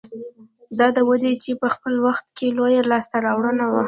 [0.79, 3.79] دا وده چې په خپل وخت کې لویه لاسته راوړنه وه